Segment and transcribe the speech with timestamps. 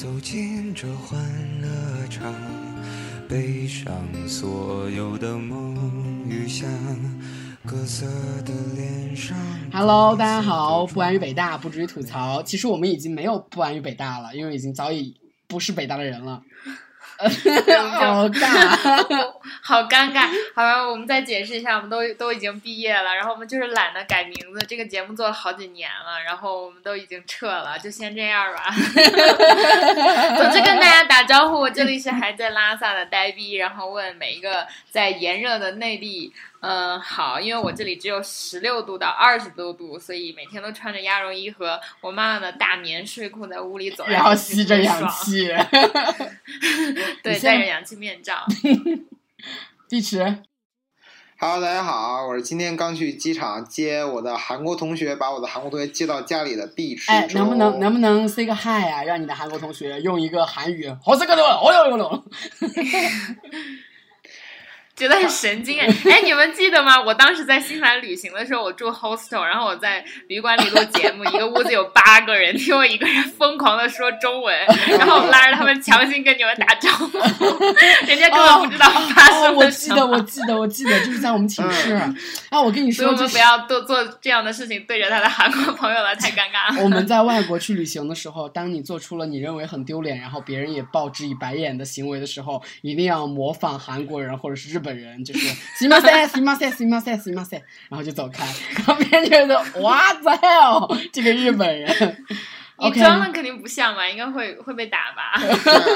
[0.00, 1.20] 走进这欢
[1.60, 1.68] 乐
[2.08, 2.34] 场，
[3.28, 3.92] 背上
[4.26, 6.66] 所有的梦与想，
[7.66, 8.06] 各色
[8.46, 9.36] 的脸上。
[9.70, 12.42] Hello，大家好，不安于北大，不至于吐槽。
[12.42, 15.14] 其实我们已经没有不安于北大了，因为已经早已
[15.46, 16.40] 不是北大的人了。
[17.20, 19.04] 好尬，
[19.62, 20.28] 好尴尬。
[20.54, 24.64] 好吧，我们再解释一下，我们都都已经毕业了，然后我们就是懒得改名字。
[24.68, 28.70] 这个节目做了好几年了，然后我们都已经撤了，就先这样吧。
[30.36, 36.32] 总之跟大家打招呼，我这里是还在拉萨的呆逼，然后问每一个在炎热的内地。
[36.62, 45.48] 嗯，好，因为我这里只有十六度到二十多度，所以每天都穿着鸭绒衣和我妈妈的大棉睡裤在屋里走来然后吸着氧气。
[47.24, 48.44] 对，戴着氧气面罩。
[49.88, 50.42] 碧池
[51.38, 59.02] ，Hello，大家好，我是今天刚去机场接我的韩国同学，把我的韩国同学接到家里的碧池哎，能不能能不能 say 个 hi 啊？
[59.04, 62.24] 让你的韩国同学用一个韩语，好这个的，哦哟哟哟。
[65.00, 65.86] 觉得很神经哎！
[65.86, 67.00] 哎，你们记得吗？
[67.00, 74.54] 我当时在新西兰旅行的时候，我住 hostel，然后我在旅馆里录节目，一个屋子有八个人，听我一个人疯狂的说中文，
[74.98, 77.18] 然后我拉着他们强行跟你们打招呼，
[78.06, 80.16] 人家根本不知道发哦，生我记得，了什么。
[80.18, 81.94] 我记得，我记得，就是在我们寝室。
[82.50, 86.82] 啊，我跟你说，我们不要多做这样的事情，对着他的韩国朋友了，太尴尬了。
[86.82, 95.46] 我们在外国去旅行的时候，当你做出了你认为很丢脸，然后别人也报之以白眼的行为的时候，一定要模仿韩国人或者是日本人，就是
[95.76, 97.56] 行吗塞行吗塞行吗塞行吗塞，
[97.88, 98.44] 然后就走开，
[98.76, 102.24] 然后别人觉得 What the hell，这个日本人。
[102.82, 104.08] 你 OK，装的肯定不像吧？
[104.08, 105.38] 应该会会被打吧？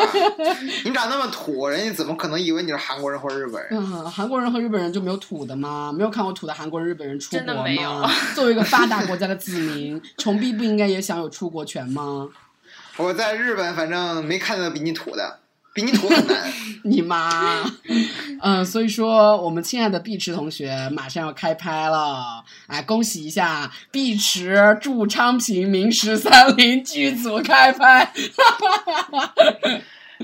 [0.85, 3.71] 你长那么土，人家怎么可能以为你是韩国人或者日本人？
[3.73, 5.91] 嗯，韩国人和日本人就没有土的吗？
[5.97, 8.11] 没有看过土的韩国、日本人出真的国没有吗？
[8.37, 12.29] 作为一个发达国家的子民，穷逼不应该也享有出国权吗？
[12.99, 15.39] 我在日本反正没看到比你土的，
[15.75, 16.53] 比你土很难。
[16.87, 17.65] 你妈！
[18.41, 28.13] 嗯，所以说我们亲爱的碧池同学马上要开拍了，哎，恭喜一下碧池驻昌平明十三陵剧组开拍。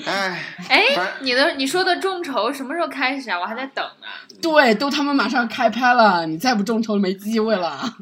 [0.06, 0.84] 哎，哎
[1.20, 3.40] 你的你说的众筹什么时候开始啊？
[3.40, 4.06] 我还在等呢。
[4.40, 7.96] 对，都他们马上开拍了，你再不众筹没机会了。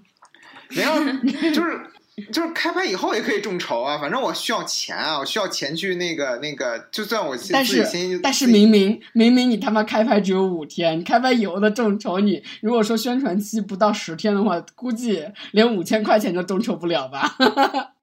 [0.70, 0.92] 没有，
[1.54, 1.80] 就是
[2.32, 7.84] 就是开拍以后也可以众筹啊，反正我需要钱啊，我需要钱去那个那个，就算我自但是
[8.22, 17.36] 但是明明明明你他妈开拍只有五天，你开拍以后的众筹你如果说宣传期不到十天的话，估计连五千块钱都众筹不了吧？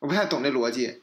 [0.00, 1.00] 我不太懂这逻辑。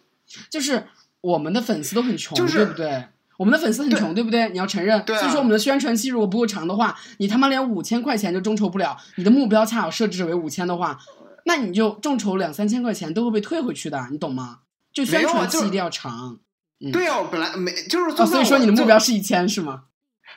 [0.50, 0.84] 就是
[1.22, 3.06] 我们的粉丝都很穷，就是对不对？
[3.40, 4.50] 我们的粉丝很穷，对不对？
[4.50, 5.02] 你要承认。
[5.06, 11.00] 对啊所以说我们的宣传期如果不够长的话，你他妈连五千块钱就众筹不了，你的目标恰好设置为五千的话，
[11.46, 14.60] 那你就众筹两三千块钱都会被退回去的，你懂吗？
[14.92, 16.40] 就宣传期一定要长。
[16.82, 19.84] 嗯对啊，我本来没就是，哦，所以说你的目标是一千是吗？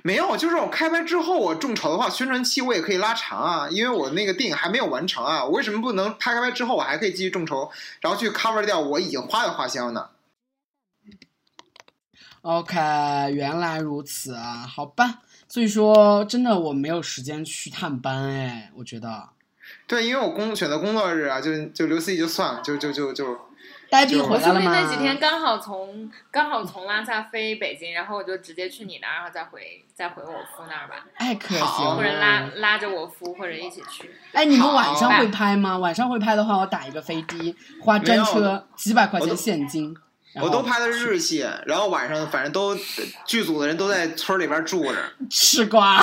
[0.03, 7.71] 没有，就是我开拍之后我众筹的话，宣传期我也可以拉长啊，因为我那个电影还没有完成啊，我为什么不能拍开拍之后我还可以继续众筹，
[8.01, 10.07] 然后去 cover 掉我已经花的花销呢？
[12.43, 12.77] OK，
[13.33, 15.21] 原来如此啊，好吧。
[15.49, 19.29] 所以说，真的我没有时间去探班，哎，我觉得。
[19.87, 23.39] 对，因为我工选择工作日啊，就就留 C 就算了，就就就就
[23.89, 24.73] 呆逼就我说不回来了吗？
[24.73, 31.97] 那几天刚好从刚好从拉萨飞北京，然后我就直接去你那儿，然后再回再回我夫那儿吧，哎，可行。
[31.97, 34.11] 或者拉拉着我夫，或者一起去。
[34.33, 35.79] 哎，你们晚上会拍吗？
[35.79, 39.97] 晚上会拍的话，我打一个飞的，花专车几百块钱现金。
[40.35, 42.77] 我都拍的是日戏，然后晚上反正都
[43.27, 44.97] 剧组的人都在村里边住着，
[45.29, 45.99] 吃瓜，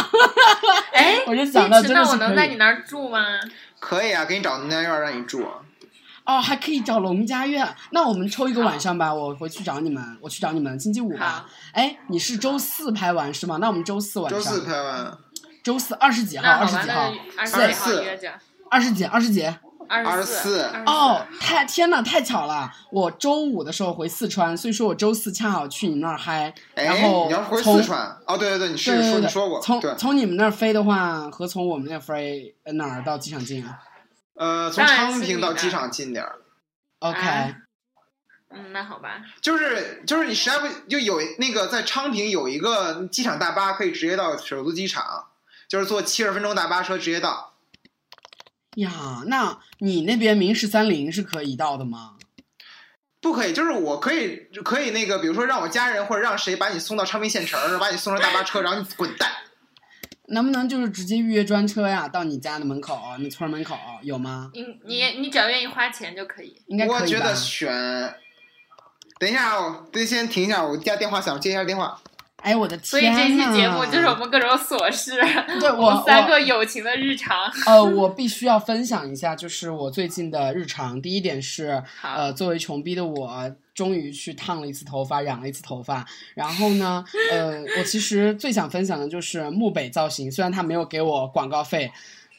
[0.93, 3.25] 哎，我就想到真的是可以能在你那儿住吗？
[3.79, 5.47] 可以啊，给你找农家院让你住。
[6.25, 7.67] 哦，还可以找农家院。
[7.89, 11.49] 那我们抽一个晚上吧，我回去找你们，我去找你们，星期五吧好。
[11.71, 13.57] 哎，你是周四拍完是吗？
[13.59, 14.39] 那我们周四晚上。
[14.39, 15.17] 周四拍完，
[15.63, 16.47] 周四二十几号？
[16.47, 18.33] 二十几号二十几号24约着。
[18.69, 19.05] 二十几？
[19.05, 19.51] 二十几？
[19.89, 22.71] 二十四哦，太天呐，太巧了！
[22.91, 33.79] 我周五的时候回四川，所以说我周四恰好去你那儿嗨，哎，然后你要回四川，哦，对对对，你是说你说过，从对，从你们那儿飞的话，和从我们那儿飞呃哪儿到机场近啊
[34.35, 36.35] 呃，从昌平到机场近点儿。
[36.99, 37.55] ？OK，、啊
[38.51, 39.21] 嗯，那好吧。
[39.41, 45.25] 就是就是你实在不就有那个在昌平有一个机场大巴可以直接到首都机场，
[45.67, 47.53] 就是坐七十分钟大巴车直接到。
[48.75, 52.15] 呀，那你那边明十三陵是可以到的吗？
[53.21, 59.29] 不可以，就是我可以可以那个，比如说让我家人或者让谁把你送到昌平县城，把你送上大巴车，然后你滚蛋。
[60.31, 62.07] 能不能就是直接预约专车呀？
[62.07, 64.51] 到你家的门口，你村门口有吗？
[64.53, 66.61] 你你你只要愿意花钱就可以。
[66.67, 68.15] 应该可以我觉得选。
[69.19, 71.99] 等一下我得，先停一下，我家电话响，接一下电话。
[72.41, 73.03] 哎，我的天所以！
[73.03, 75.19] 这期节目就是我们各种琐事，
[75.59, 77.37] 对我们三个友情的日常。
[77.65, 81.01] 呃，我必须要分享一下，就是我最近的日常。
[81.01, 86.05] 第一点是，呃，作为穷逼的我，终于去烫了一次头发，染了一次头发。
[86.33, 91.91] 然后呢，呃，我其实最想分享的就是木北造型，虽然他没有给我广告费。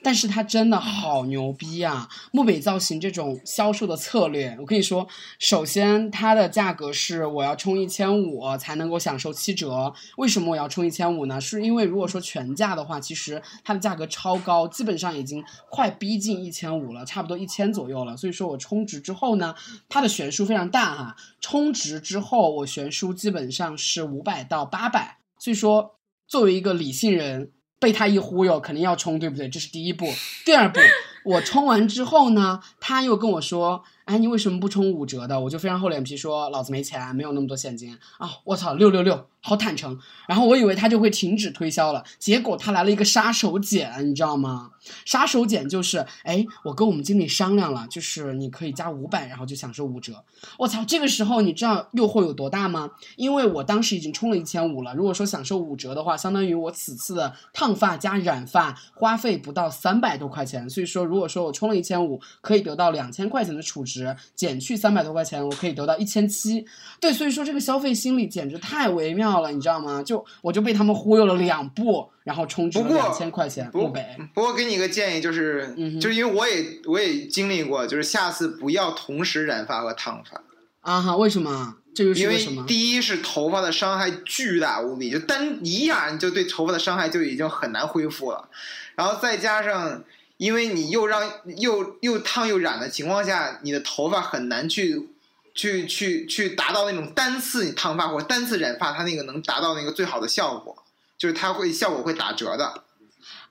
[0.02, 2.08] 但是他真的好牛逼啊！
[2.32, 5.06] 木北造型这种销售的策略，我跟你说，
[5.38, 9.92] 首先它的价格是我要充一千五才能够享受七折。
[10.16, 11.38] 为什么我要充一千五呢？
[11.40, 18.16] 是因为如果说全价的话，其实它的价格超高，基本上已经快逼近一千五了，差不多一千左右了。
[18.16, 19.54] 所以说我充值之后呢，
[19.88, 21.16] 它的悬殊非常大哈。
[21.40, 27.52] 充值之后我悬殊基本上是五百到八百，所以说作为一个理性人。
[27.80, 29.48] 被他一忽悠，肯定要冲，对不对？
[29.48, 30.06] 这是第一步。
[30.44, 30.78] 第二步，
[31.24, 39.96] 我冲完之后呢，他又跟我说：“哎，你为什么不充五折的？”我就非常厚脸皮说：“老子没钱，没有那么多现金啊！”我操，六六六，好坦诚。
[40.26, 44.72] 然后我以为他就会停止推销了，结果他来了一个杀手锏，你知道吗？
[45.04, 50.24] 杀手锏就是，哎，我跟我们经理商量了，就是你可以加五百，然后就享受五折。
[50.58, 52.90] 我操，这个时候你知道诱惑有多大吗？
[53.14, 60.68] 因为我当时已经充了一千五了，如果说享受五折的话，相当于我此次的烫发加染发花费不到三百多块钱。
[60.68, 63.99] 所以说，如果说我充了一千五，可以得到两千块钱的储值，
[64.34, 66.64] 减去三百多块钱，我可以得到一千七。
[67.00, 70.02] 对，所以说这个消费心理简直太微妙了，你知道吗？
[70.02, 73.70] 就我就被他们忽悠了两步，然后充值了两千块钱。
[73.70, 74.04] 不木北，
[74.34, 80.42] 不过给你一个建议，就是、嗯就是因为我也我也经历过，就是下次不要同时染发和烫发，
[80.80, 81.76] 啊哈，为什么？
[81.92, 82.64] 这又是因为为什么？
[82.68, 88.48] 第一是头发的伤害巨大无比，就单一下你就对头发的伤害就已经很难恢复了，
[88.94, 90.04] 然后再加上
[90.40, 91.22] 因为你又让
[91.58, 95.10] 又又烫又染的情况下，你的头发很难去。
[95.52, 100.84] 去去去达到那种单次你烫发或者单次染发，它那个能达到那个最好的效果，
[101.18, 102.84] 就是它会效果会打折的。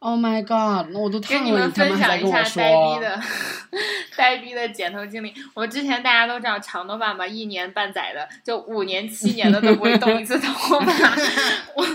[0.01, 0.87] Oh my god！
[0.91, 2.41] 那我都跟烫了，你们分享一下。
[2.41, 3.21] 呆逼的
[4.15, 5.33] 呆逼的剪头经历。
[5.53, 10.93] 我之前大家都知道，长头发嘛，一年半载的，就五年七年的都不会动一次头发。
[11.75, 11.85] 我，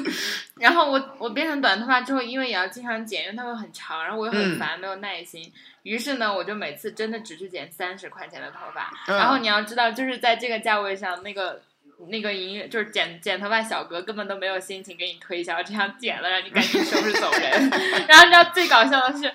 [0.57, 5.51] 然后我我变成短头发之后，因为也要经常剪，因为它会很长，然后我又很嗯烦，没有耐心。
[5.83, 8.93] 于是呢，我就每次真的只去剪三十块钱的头发。
[9.09, 11.63] 嗯然后你要知道，就是在这个价位上，那个。
[12.09, 17.71] 那个营业就是剪剪头发小哥根本都没有心情给你推销，这样剪了让你赶紧收拾走人。
[18.09, 19.33] 然后你知道最搞笑的是，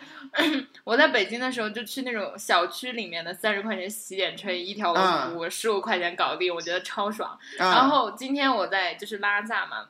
[0.83, 7.29] 我在北京的时候就去那种小区里面的三十块钱洗剪吹，一条龙服务十五块钱搞定，我觉得超爽。
[7.57, 9.85] 啊、然后今天我在就是拉萨嘛。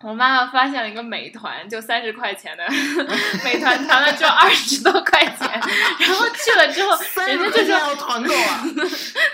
[0.00, 2.66] 我妈妈发现了一个美团，就三十块钱的
[3.42, 5.48] 美团团了只有二十多块钱，
[6.00, 6.90] 然后去了之后，
[7.26, 8.62] 人家就说要团购啊，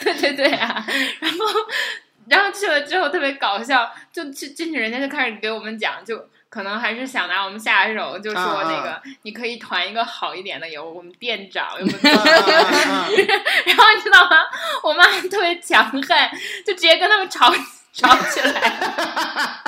[0.00, 0.87] 对对对啊，
[1.19, 1.38] 然后
[2.31, 12.31] 然后去了之后特别搞笑，就去进去人家就开始给我们讲，就可能还是想拿我们下手，就说啊那个、你可以团一个好一点的，有我们店长，有我们啊啊
[12.93, 13.09] 啊
[13.67, 14.37] 然后你知道吗？
[14.85, 16.31] 我妈特别强悍，
[16.65, 17.53] 就直接跟他们吵
[17.93, 18.61] 吵起来，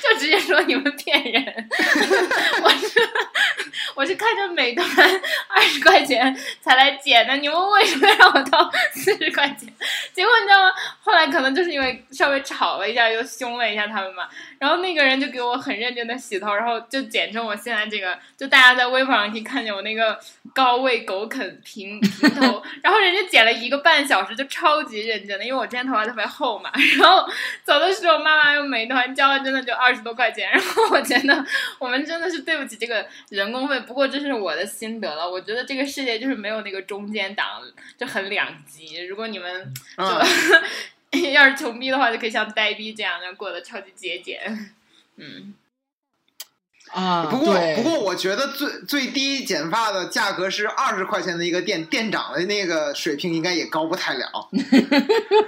[0.00, 1.44] 就直接说你们骗人。
[2.62, 2.86] 我是
[3.94, 4.86] 我是看着美团
[5.48, 9.72] 二十块钱才来剪的，你们为什么让我掏四十块钱？
[10.12, 10.72] 结果你知道吗？
[11.02, 14.28] 后来可能就是因为稍微吵了一下，又凶了一下他们嘛。
[14.58, 20.18] 然后那个人就给我很认真的洗头，然后就剪成我现在这个，就大家在微博上可以看见我那个
[20.54, 26.70] 高位狗啃平平头，然后人家剪了一个半小时，就超级认真的，因为我之前头发特别厚嘛。
[26.98, 27.28] 然后
[27.64, 30.50] 走的时候，妈妈用美团交了，真的就二十多块钱。
[30.50, 31.44] 然后我觉得
[31.78, 35.28] 我们真的是对不起这个人工费，不过这是我的心得了。
[35.28, 37.62] 我觉得这个世界就是没有那个中间档，
[37.98, 39.04] 就很两极。
[39.06, 39.74] 如果你们
[41.32, 44.40] 要是穷逼的话，就可以像呆逼这样，就过得超级节俭。
[45.16, 45.54] 嗯，
[46.92, 54.48] 啊，不过不过，我觉得最最低剪发的价格是二十块钱的一个店，店长的那个水平应该也高不太了。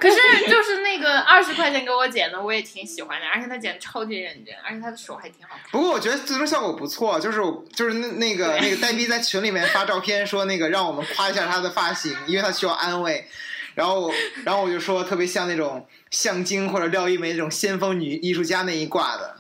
[0.01, 0.17] 可是
[0.49, 5.71] 就是那个二十块钱给我剪的，我也挺喜欢的，而且他剪的超级认真，而且他的手还挺好看。
[5.71, 13.29] 不过我觉得最终效果不错，就是我就是那那个那个呆逼在群里面发照片说那个让我们夸一下他的发型，因为他需要安慰。
[13.75, 14.11] 然后
[14.45, 19.37] 然后我就说特别像那种向京或者廖一梅那种先锋女艺术家那一挂的。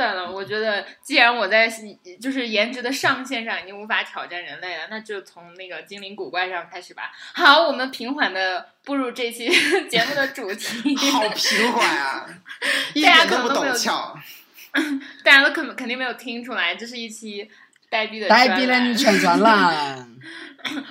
[0.00, 1.70] 算了，我觉得既然我在
[2.18, 7.12] 就是颜值的上限上已经无法挑战人类了，那就从那个精灵古怪上开始吧。
[7.34, 9.50] 好，我们平缓的步入这期
[9.90, 10.96] 节目的主题。
[11.12, 12.26] 好平缓啊，
[12.94, 14.18] 一大家点都不可能都没有陡峭。
[15.22, 17.50] 大家都肯肯定没有听出来，这是一期
[17.90, 18.66] 呆逼的呆逼
[19.20, 20.16] 专栏。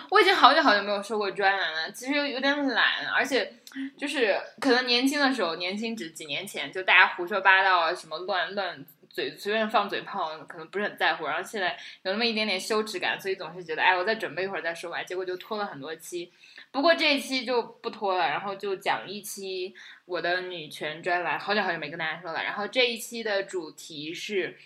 [0.10, 3.54] 我已经好久好久没有说过专栏了，其实有有点懒，而且
[3.98, 16.32] 就是可能年轻的时候，年轻只几年前，就大家胡说八道啊，什么乱乱嘴随便放嘴炮，可能不是很在乎，然后现在有那么一点点羞耻感，所以总是觉得，哎，我再准备一会儿再说吧，结果就拖了很多期。
[16.72, 19.74] 不过这一期就不拖了，然后就讲一期
[20.06, 22.44] 我的女权专栏，好久好久没跟大家说了。
[22.44, 24.58] 然后这一期的主题是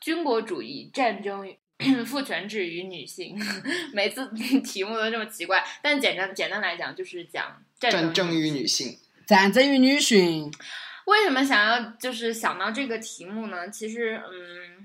[0.00, 1.56] 军国主义、战争与
[2.04, 3.38] 父权制与女性，
[3.94, 4.28] 每次
[4.62, 10.52] 题目都这么奇怪，但简单简单来讲就是讲战战争与女性，战争与女性，
[11.06, 13.68] 为什么想要就是想到这个题目呢？
[13.70, 14.84] 其实，嗯，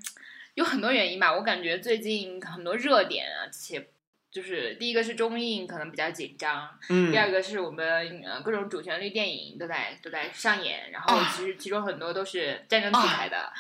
[0.56, 1.34] 有很多原因吧。
[1.34, 3.90] 我感觉最近很多热点啊，且
[4.32, 13.52] 就是第一个是中印可能比较紧张，嗯第二个是我们呃各种主旋律电影都在都在上演，然后啊其实其中很多都是战争题材的，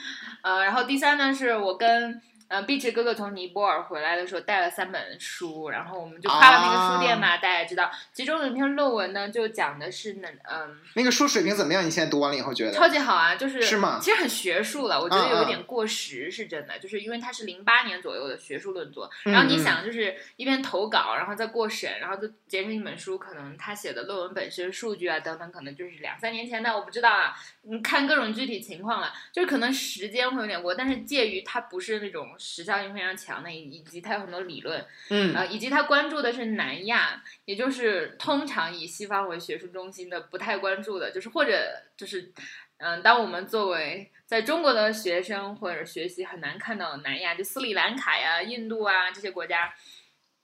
[0.42, 2.22] 呃，然后第三呢是我跟。
[2.48, 11.86] 呃，碧池哥哥从尼泊尔回来的时候带了三本书，然后我们就跨了那个书店嘛，大家也知道，其中有一篇论文呢，就讲的是那嗯，那个书水平怎么样？
[11.86, 12.72] 你现在读完了以后觉得？
[12.72, 12.88] 超？
[12.88, 42.32] 级好啊，就是是吗其实很学术了，我觉得嗯嗯有一点过时，是真的，就是因为它是零八年左右的学术论作，嗯然后你想，就是一边投稿，然后再过审，然后就结成一本书，可能他写的论文本身、数据啊等等，可能就是两三年前的，我不知道啊，你看各种具体情况了，就是可能时间会有点过，但是介于它不是那种时效性非常强的，以以及它有很多理论，嗯呃，以及他关注的是南亚，也就是通常以西方为学术中心的，不太关注的，就是或者就是，
[42.78, 49.74] 嗯、当我们作为在中国的学生或者学习很难看到南亚，就斯里兰卡呀、印度啊这些国家。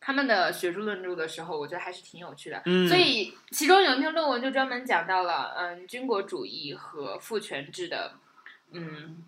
[0.05, 2.61] 他们的学术论著的时候，我觉得还是挺有趣的。
[2.65, 8.11] 嗯所以其中有一篇论文就专门讲到了，嗯，军国主义和父权制的，
[8.73, 9.23] 嗯，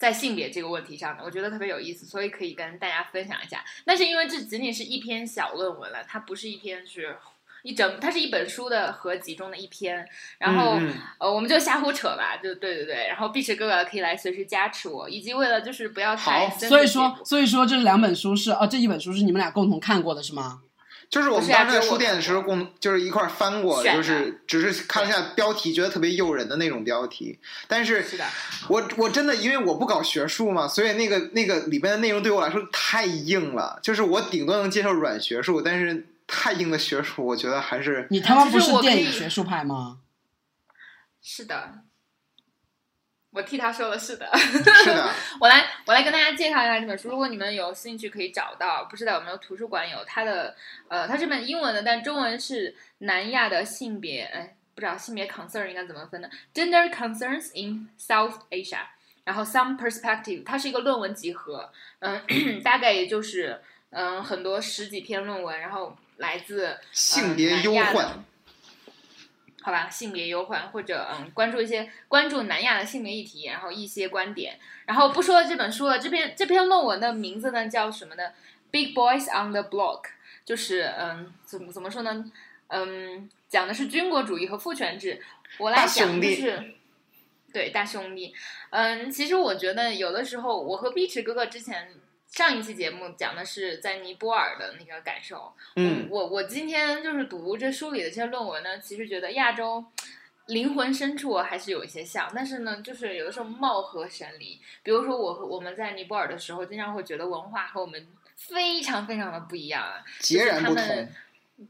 [0.00, 3.62] 在性别这个问题上的，我觉得特别有意思，所以可以跟大家分享一下。
[3.84, 7.14] 但是因为这仅仅是一篇小论文了，它不是一篇是
[7.62, 10.08] 一整，它是一本书的合集中的一篇。
[10.38, 10.80] 然后、
[11.18, 13.08] 呃，我们就瞎胡扯吧，就对对对。
[13.08, 20.62] 然后碧池哥哥可以来随时加持我，以及为了就是不要太好所以说，所以说这两本书是哦，这一本书是你们俩共同看过的是吗？
[21.10, 27.36] 就是我们当时在书店的时候共就是一块儿翻过，就是只是看了一下标题，觉得特别诱人的那种标题。
[27.66, 28.04] 但是
[28.68, 33.80] 我我真的因为我不搞学术嘛，所以那个那个里边的内容对我来说太硬了。
[33.82, 39.98] 就是我顶多能接受软学术，但是太硬的学术，我觉得还是你他妈不是电影学术派吗？
[41.20, 41.80] 是的。
[43.32, 45.08] 我替他说了是的，是的。
[45.40, 47.08] 我来，我来跟大家介绍一下这本书。
[47.08, 50.56] 如果你们有兴趣，可以找到，不知道有没有图书馆有它的，
[50.88, 58.80] 呃，它这本英文的，但中文是南亚的性别，哎，不知道性别 concern 应该怎么分呢？Gender concerns in South Asia，
[59.22, 61.70] 然后 some perspective，它是一个论文集合，
[62.00, 62.20] 嗯、
[62.64, 63.60] 大概也就是，
[63.90, 68.24] 嗯、很多十几篇论文，然后来自性别忧患
[69.62, 78.32] 好吧，性别忧患或者嗯，关注一些关注南亚的性别议题，然后一些观点，然后不说这本书了，这篇这篇论文的名字呢叫什么呢
[78.70, 80.04] ？Big Boys on the Block，
[80.44, 82.30] 就是嗯，怎么怎么说呢？
[82.68, 85.22] 嗯，讲的是军国主义和父权制。
[85.58, 86.74] 我来讲就是。
[87.52, 88.32] 对，大兄弟，
[88.70, 91.88] 嗯，其实我觉得有的时候，我和碧池哥哥之前
[92.30, 99.84] 上一期节目讲的是在尼泊尔的那个感受，嗯我我今天就是读这书里的这些论文呢，其实觉得亚洲
[100.46, 104.60] 灵魂深处还是有一些像，但是呢，就是有的时候貌合神离。
[104.82, 108.06] 比如说我和我们在尼泊尔的时候，经常会觉得文化和我们
[108.36, 111.14] 非常非常的不一样啊，截然不就是他们同。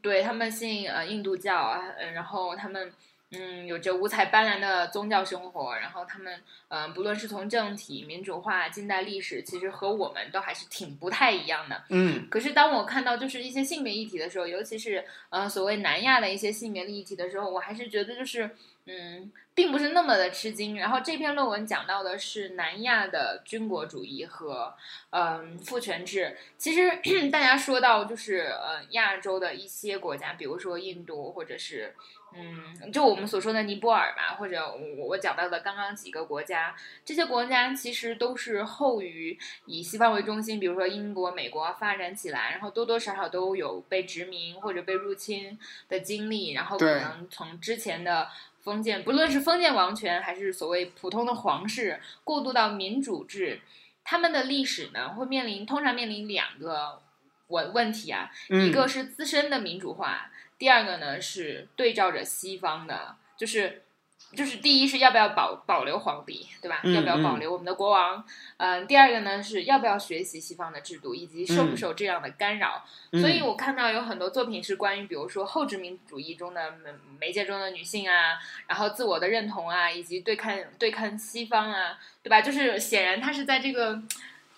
[0.02, 2.92] 对他们信呃印度教啊，呃然后他们
[3.32, 6.34] 嗯有着五彩斑斓的宗教生活，然后他们
[6.68, 11.84] 嗯、呃不论是从政体、民主化、近代历史，其实和我们都还是挺不太一样的。
[11.90, 18.50] 嗯可是当我看到就是一些性别议题的时候，尤其是呃所谓南亚的一些性别议题的时候，我还是觉得就是
[18.86, 19.30] 嗯，
[19.60, 20.78] 并不是那么的吃惊。
[20.78, 24.74] 然后这篇论文讲到的是南亚的军国主义和
[25.10, 26.34] 嗯父权制。
[26.56, 26.96] 其实
[27.28, 31.94] 大家说到就是呃亚洲的一些国家，比如说印度或者是。
[32.32, 39.36] 嗯，就我们所说的尼泊尔吧，或者我我讲到的刚刚几个国家，这些国家其实都是后于
[39.66, 48.28] 以西方为中心，比如说英国、美国发展起来，然后多多少少都有被殖民或者被入侵的经历，然后可能从之前的
[48.62, 53.60] 封建，不论是封建王权还是所谓普通的皇室，过渡到民主制，
[54.04, 57.00] 他们的历史呢会面临通常面临两个
[57.48, 63.82] 问问题啊，嗯，一个是自身的民主化，第二个呢是对照着西方的，就是
[64.32, 66.80] 就是第一是要不要保保留皇帝，对吧？
[66.84, 68.24] 嗯要不要保留我们的国王？
[68.58, 72.84] 嗯、第二个呢是要不要学习西方的制度，以及受不受这样的干扰。
[73.10, 82.40] 嗯所以我看到有很多作品是关于，比如说后殖民主义中的媒媒介中的女性啊，然后自我的认同啊，以及对抗对抗西方啊，对吧？
[82.40, 84.00] 就是显然它是在这个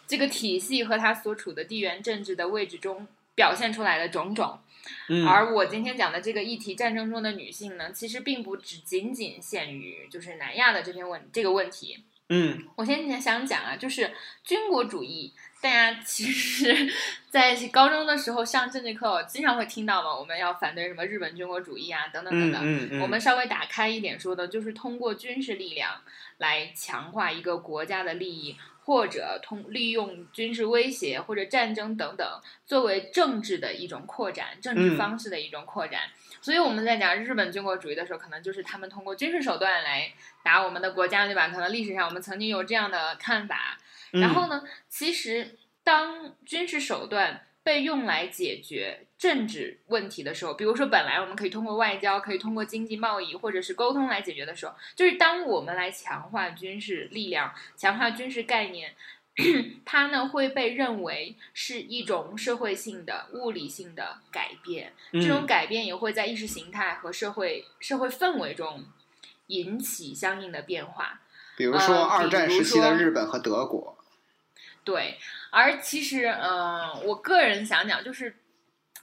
[0.06, 4.58] 这个体系和它所处的地缘政治的位置中表现出来的种种。
[5.08, 12.04] 嗯而我今天讲的这个议题，战争中的女性呢，其实并不只仅仅限于就是南亚的这篇问这个问题。
[12.28, 14.10] 嗯我先前想讲啊，就是
[14.42, 16.92] 军国主义，大家其实
[17.30, 22.60] 在高中的时候上政治课，经常会听到嘛，我们要反对什么日本军国主义啊，等等等嗯等。
[22.64, 26.00] 嗯嗯，我们稍微打开一点说的，就是通过军事力量
[26.38, 36.00] 来强化一个国家的利益，或者通利用军事威胁或者战争等等，作为政治的一种扩展，政治嗯方式的一种扩展。
[36.42, 41.48] 所以我们在讲日本军国主义的时候，可能就是他们通过军事手段来打我们的国家，对吧？
[41.48, 43.78] 可能历史上我们曾经有这样的看法。
[44.12, 58.94] 嗯然后呢，其实当军事手段被用来解决政治问题的时候，比如说本来我们可以通过外交、可以通过经济贸易或者是沟通来解决的时候，就是当我们来强化军事力量、强化军事概念。
[59.86, 68.84] 它呢会被认为是一种社会性的、物理性的改变，这种嗯改变也会在意识形态和社会社会氛围中
[69.46, 71.20] 引起相应的变化。
[71.56, 73.96] 比如说呃二战时期的日本和德国，
[74.84, 75.18] 对，
[75.50, 78.36] 而其实，嗯、我个人想讲，就是，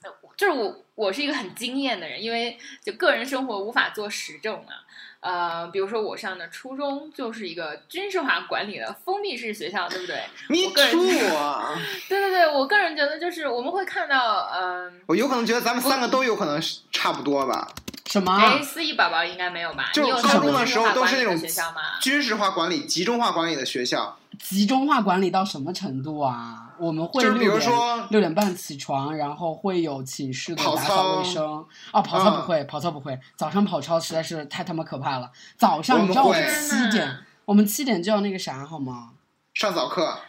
[0.03, 4.73] 呃就是我我是一个很经验的人，因为就个人生活无法做实证嘛。
[5.21, 10.15] 呃，比如说我上的初中就是一个军事化管理的封闭式学校，对不对
[10.47, 11.75] ？Me 我个人 too 啊！
[12.07, 17.67] 对对对，我个人觉得就是我们会看到，嗯、我有可能觉得咱们三个都有可能是差不多吧。
[18.05, 18.33] 什么？
[18.37, 19.89] 哎，思怡宝宝应该没有吧？
[19.93, 21.81] 就是高中的时候都是那种学校吗？
[22.01, 26.68] 军事化管理、集中化管理的学校，集中化管理到什么程度啊？
[26.79, 31.65] 我们会比六点如说六点半起床，然后会有寝室的跑打扫操卫生。
[31.91, 33.19] 啊，跑操嗯不会，跑操不会。
[33.35, 35.31] 早上跑操实在是太他妈可怕了。
[35.57, 39.11] 早上我们你知道我们会七点，我们七点就要那个啥好吗？
[39.53, 40.19] 上早课。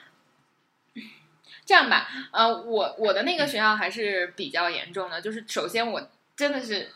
[1.65, 6.03] 这样吧，呃，我我的那个学校还是比较严重的，就是首先我
[6.35, 6.91] 真的是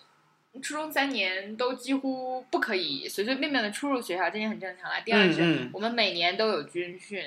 [0.61, 4.99] 初中三年都几乎不可以随随便便的出入学校，这点很正常啦。
[5.05, 7.23] 第二是、我们每年都有军训，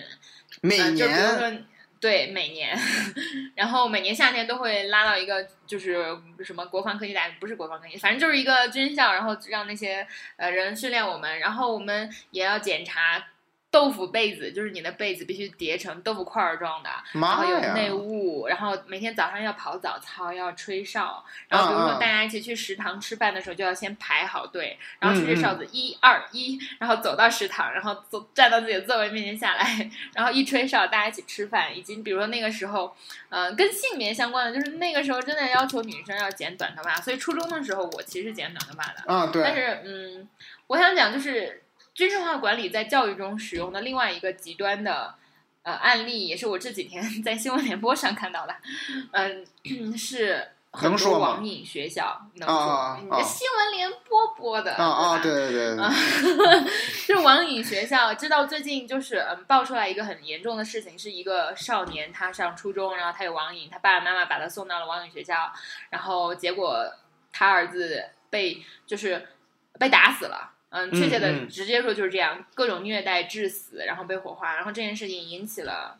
[0.59, 1.51] 每呃、就比如年说
[1.99, 2.77] 对每年，
[3.55, 13.27] 然后每年夏天都会拉到一个就是什么国防科技大学，不是国防科技，反正就是一个军校，然后让那些呃人训练我们，然后我们也要检查。
[13.69, 17.59] 豆腐被子就是你的被子必须叠成豆腐块儿状的，然后有！
[17.73, 31.77] 内务，然后每天早上要跑早操，要吹哨，然后比如说大家一起去食堂吃饭的时候，就要先排好队，然后吹哨子一二一，然后走到食堂，然后走站到自己的座位面前下来，然后一吹哨，大家一起吃饭。
[31.77, 32.95] 以及比如说那个时候，
[33.29, 40.27] 嗯、跟性别相关的，就是那个时候真的要求女生要剪短头发，所以初中的时候我其实剪短头发的，啊，对，但是，嗯，
[40.67, 41.63] 我想讲就是
[41.97, 45.15] 军事化管理在教育中使用的另外一个极端的
[45.63, 48.55] 呃案例，也是我这几天 在新闻联播上看到的，
[49.13, 55.91] 嗯，是很能说吗多网瘾学校能啊说，啊啊你的新闻联播播的啊啊，对吧对对对啊
[56.61, 56.71] 对，
[57.07, 65.51] 就 是网瘾学校，知道最近就是嗯爆出来一个很严重的事情，是一个少年他上初中，然后他有网瘾，他爸爸妈妈把他送到了网瘾学校，
[65.89, 66.85] 然后结果
[67.33, 69.27] 他儿子被就是
[69.79, 70.53] 被打死了。
[70.69, 75.97] 嗯，确切的直接说就是这样，各种虐待致死，然后被火化，然后这件事情引起了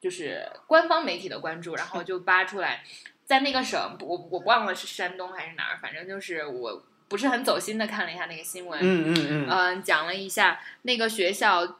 [0.00, 2.82] 就是官方媒体的关注，然后就扒出来，
[3.26, 11.76] 在那个省，我我忘了是山东还是哪儿，反正就是我不是很走心的看了一下那个新闻，嗯嗯嗯，嗯，讲了一下那个学校，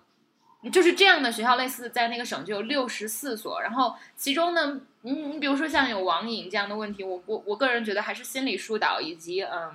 [0.71, 9.75] 就是这样的学校，类似在那个省就有六十四所，然后其中呢，你你比如说像有网瘾这样的问题，我我我个人觉得还是心理疏导以及嗯。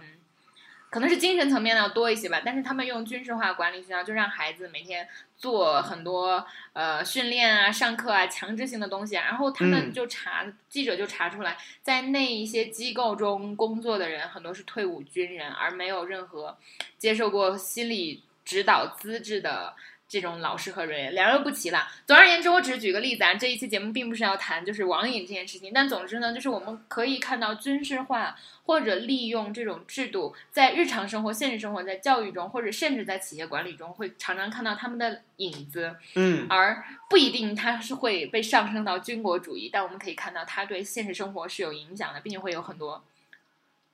[0.92, 9.94] 可能是精神层面的要多一些吧，但是他们用军事化管理学校，就让孩子每天做很多呃训练啊、上课啊、强制性的东西啊，然后他们嗯。
[9.94, 16.58] 就查、记者就查出来，在那一些机构中工作的人很多是退伍军人，而没有任何
[16.98, 19.74] 接受过心理指导资质的
[20.12, 21.90] 这种老师和人员，良莠不齐啦。
[22.06, 35.96] 总而言之，我只是举个例子啊，这一期节目并不是要谈就是网瘾这件事情，但总之呢，就是我们可以看到军事化或者利用这种制度，在日常生活、现实生活、在教育中，或者甚至在企业管理中，会常常看到他们的影子。
[36.16, 43.02] 嗯而不一定它是会被上升到军国主义，但我们可以看到它对现实生活是有影响的，并且会有很多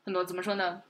[0.04, 0.82] 很多怎么说呢？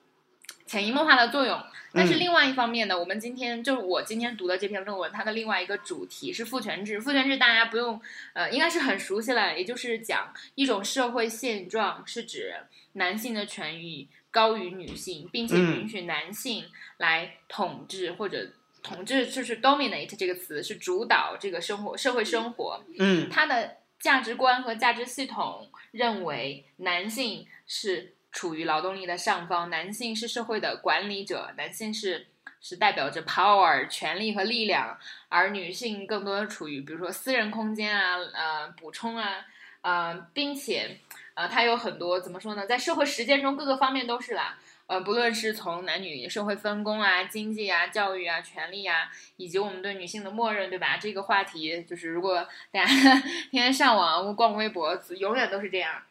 [0.68, 1.60] 潜移默化的作用。
[1.94, 7.00] 但是嗯另外一方面呢，我们今天就是我今天读的这篇论文，它的另外一个主题是父权制。
[7.00, 8.00] 父权制大家不用
[8.34, 12.54] 呃，应该是很熟悉了，也就是讲一种社会现状，是指
[12.94, 16.66] 男性的权益高于女性，并且嗯允许男性
[16.98, 18.52] 来统治或者。
[18.84, 32.28] 统治就是 dominate 这个词是主导这个生活社会生活，嗯他的价值观和价值系统认为男性是处于劳动力的上方，男性是社会的管理者，男性是
[32.62, 34.96] 是代表着 power 权力和力量，
[35.28, 39.44] 而女性更多的处于比如说私人空间啊，呃，补充啊，
[39.82, 41.00] 呃，并且
[41.34, 44.60] 呃，它有很多怎么说呢，在社会实践中各个方面都是啦。
[44.86, 50.96] 呃，不论是从男女社会分工啊、经济啊、教育啊、权利啊，以及我们对女性的默认，对吧？
[50.96, 52.88] 这个话题就是，如果大家
[53.50, 56.04] 天天上网、逛微博，永远都是这样。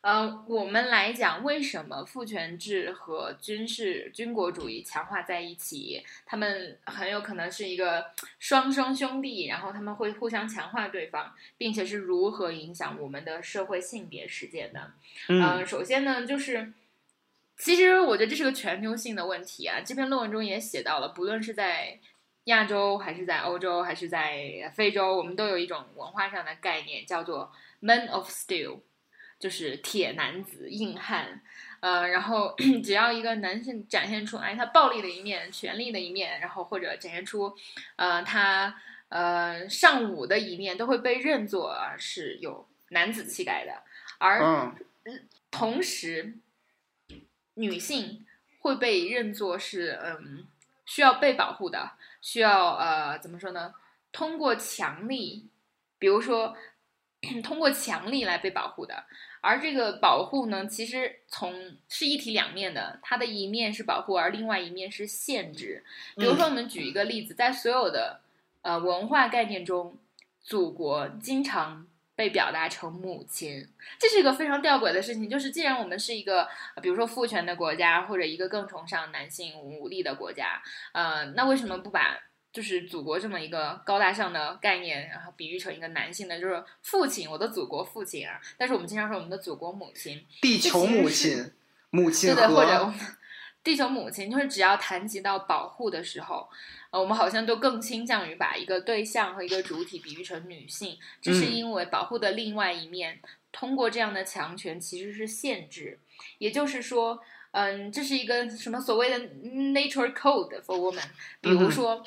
[0.00, 8.06] 呃，我们来讲为什么父权制和军事军国主义强化在一起，他们很有可能是一个
[8.38, 14.92] 双生兄弟，然后他们会互相强化对方，并且是如何影响我们的社会性别实践的。
[15.28, 16.72] 嗯呃，首先呢，就是
[17.56, 19.80] 其实我觉得这是个全球性的问题啊。
[19.84, 21.98] 这篇论文中也写到了，不论是在
[22.44, 28.78] 亚洲，还是在欧洲，还是在非洲，我们都有一种文化上的概念，叫做 “men of steel”，
[29.38, 31.40] 就是铁男子、硬汉。
[31.80, 37.56] 呃，然后 只要一个男性展现出哎他暴力的一面、权力的一面，然后或者展现出
[37.94, 38.74] 呃他
[39.10, 43.84] 呃尚武的一面，都会被认作是有男子气概的。
[44.18, 44.74] 而嗯
[45.52, 46.34] 同时，
[47.54, 48.26] 女性
[48.58, 50.48] 会被认作是嗯
[50.84, 53.72] 需要被保护的，需要呃怎么说呢？
[54.10, 55.46] 通过强力，
[55.98, 56.56] 比如说
[57.42, 59.04] 通过强力来被保护的。
[59.40, 65.84] 而这个保护呢，其实从是一体两面的，它的一面是保护，而另外一面是限制。
[66.16, 68.20] 比如说，我们举一个例子，在所有的
[68.62, 69.96] 呃文化概念中，
[70.42, 75.30] 祖国经常被表达成母亲，这是一个非常吊诡的事情。
[75.30, 80.60] 就是既然我们是一个，呃比如说父权的国家，或者一个更崇尚男性武力的国家，
[80.92, 82.18] 呃，那为什么不把
[82.52, 88.40] 就是祖国这么一个高大上的概念，然后比喻成一个男性的，就是父亲，我的祖国父亲啊？
[88.56, 91.52] 但是我们经常说我们的祖国母亲，地球母亲，
[91.90, 92.94] 母亲对对，或者我，们
[93.62, 96.48] 地球母亲，就是只要谈及到保护的时候，
[96.90, 103.20] 呃，我们好像都更倾向于把一个对象和一个主体比喻成女性，这是嗯因为保护的另外一面，
[103.52, 106.00] 通过这样的强权其实是限制，
[106.38, 107.22] 也就是说。
[107.50, 111.02] 嗯，这是一个什么所谓的 nature code for woman？
[111.40, 112.04] 比如说，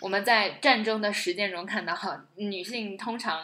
[0.00, 3.40] 我们在战争的实践中看到，哈，女性通常，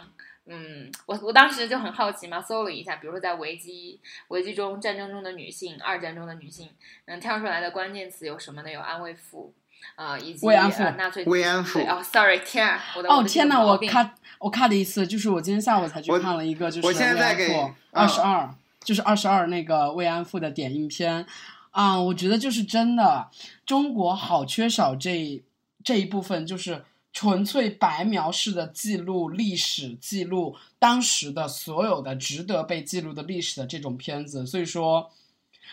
[0.47, 6.69] 嗯，我我当时就很好奇嘛，搜了一下，比如说在维基维基中，战争中的女性，二战中的女性，
[7.07, 8.71] 能，跳出来的关键词有什么呢？
[8.71, 9.55] 有安慰妇，
[9.97, 21.25] 呃，以及慰安妇呃纳粹慰安妇哦，sorry，天啊，我的哦天呐，我看看我看了一次，就是我今天下午才去看了一个，就是我现在在给二十二，就是二十二那个慰安妇的点映片
[21.71, 23.31] 啊，我觉得就是真的，
[23.65, 25.43] 中国好缺少这
[25.85, 35.11] 这一部分，就是纯粹白描式的记录历史、记录当时的所有的值得被记录的历史的这种片子，所以说。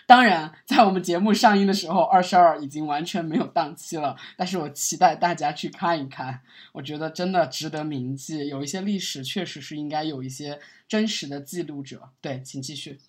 [0.06, 4.15] 当然，在我们节目上映的时候，二十二已经完全没有档期了。
[4.38, 6.41] 但是我期待大家去看一看，
[6.72, 8.48] 我觉得真的值得铭记。
[8.48, 12.10] 有一些历史确实是应该有一些真实的记录者。
[12.22, 13.00] 对，请继续。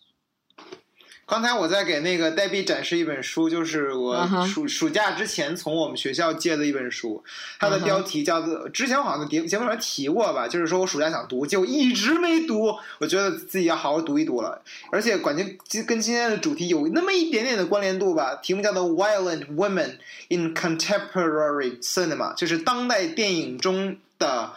[1.30, 7.22] 刚才我在给那个黛碧展示一本书，就是我暑暑假之前从我们学校借的一本书，
[7.60, 15.44] 它的标题叫做，之前我好像在节节目上提过吧，就是说我暑假想读，结果一直没读，我觉得自己要好好读一读了，而且感觉
[15.84, 19.98] 跟今天的主题有那么一点点的关联度吧，题目叫做《Violent Women
[20.30, 24.50] in Contemporary Cinema》，就是当代电影中的。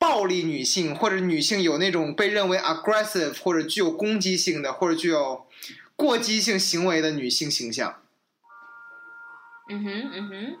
[0.00, 5.46] 暴力女性或者女性有那种被认为 aggressive 或者具有攻击性的或者具有
[5.94, 8.00] 过激性行为的女性形象。
[9.68, 10.56] 嗯哼，嗯哼。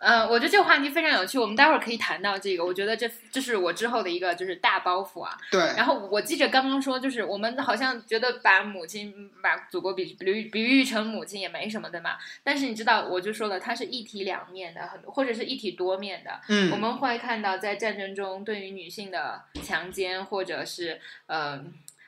[0.00, 2.64] 呃，我觉得这个话题非常有趣，我们待会儿可以谈到这个。
[2.64, 5.36] 我觉得这这是我之后的一个就是大包袱啊。
[5.50, 12.16] 对，然后我记着刚刚说，就是我们好像觉得把母亲、把祖国比比喻比喻成母亲也没什么，的嘛？
[12.44, 16.40] 但是你知道，我就说了，它是一体两面的，很或者是一体多面的。
[16.48, 21.60] 嗯，我们会看到，在战争中对于女性的强奸，或者是呃，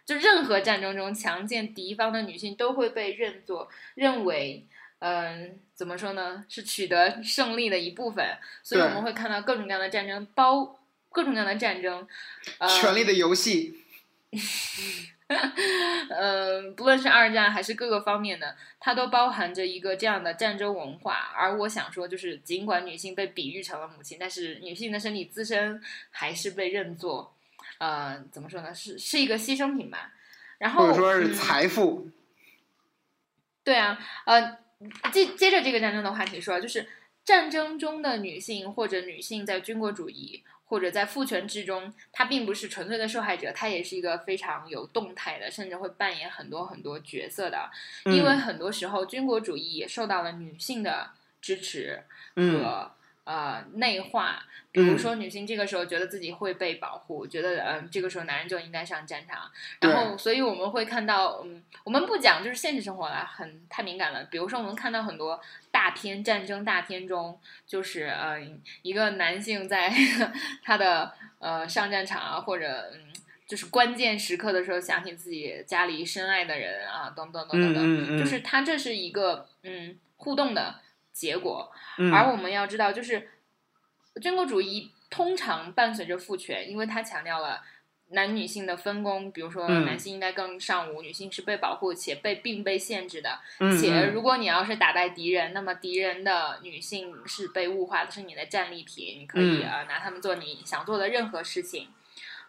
[0.06, 4.64] 就任何战争中强奸敌方的女性，都会被认作认为。
[5.00, 6.44] 嗯，怎么说呢？
[6.48, 10.78] 是取得胜利的一部分，所以我们会看到各种各样的战争，包
[11.10, 12.06] 各种各样的战争，
[12.58, 13.82] 呃，权力的游戏。
[15.26, 15.36] 呃，
[16.60, 21.32] 嗯，不论是二战还是各个方面的，它都包含着一个这样的战争文化。
[21.34, 27.34] 而我想说，就是尽管女性被比喻成了母亲，但是女性的身体自身还是被认作，
[27.78, 28.74] 呃，怎么说呢？
[28.74, 30.12] 是是一个牺牲品吧。
[30.58, 32.10] 然后或者说是嗯财富，
[33.64, 34.58] 对啊，呃，
[35.12, 36.86] 接接着这个战争的话题说，就是
[37.24, 47.68] 战争中的女性或者女性在军国主义或者在父权制中，她并不是纯粹的受害者，她也是一个非常有动态的，甚至会扮演很多很多角色的。
[48.04, 52.02] 因为嗯很多时候军国主义也受到了女性的支持
[52.36, 52.92] 嗯和、
[53.30, 54.42] 呃内化。
[54.72, 59.50] 比如嗯说，女性这个时候觉得自己会被保护，觉得嗯、这个时候男人就应该上战场。
[59.80, 64.22] 然后，所以我们会看到，嗯，我们不讲就是现实生活了，很太敏感了。
[64.30, 65.40] 比如说，我们看到很多
[65.72, 68.38] 大片战争大片中，就是呃，
[68.82, 69.92] 一个男性在
[70.62, 73.12] 他的呃上战场啊，或者嗯，
[73.48, 80.76] 就是关键时刻的时候，想起自己家里深爱的人啊，等等等等等，嗯嗯嗯，就是他这是一个嗯互动的
[81.20, 81.70] 结果。
[81.98, 83.28] 嗯而我们要知道，就是
[84.22, 87.60] 军国主义通常伴随着父权，因为它强调了
[88.12, 93.38] 男女性的分工，比如说嗯男性应该更上午，女性是被保护且被并被限制的。
[93.78, 101.88] 且如果你要是打败敌人，那么敌人的女性是被物化的，是你的战利品，你可以嗯呃拿他们做你想做的任何事情。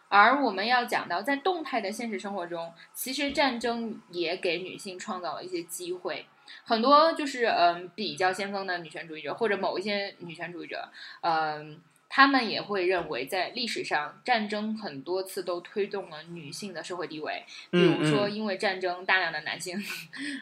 [0.08, 6.26] 而我们要讲到，在动态的现实生活中，其实战争也给女性创造了一些机会。
[6.64, 10.88] 很多就是嗯比较先锋的女权主义者，或者某一些女权主义者，
[11.22, 17.44] 嗯，他们也会认为，在历史上战争很多次都推动了女性的社会地位。
[17.70, 19.82] 比嗯如说，因为战争，大量的男性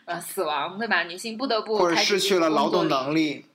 [0.04, 1.04] 呃死亡，对吧？
[1.04, 3.46] 女性不得不失去了劳动能能力，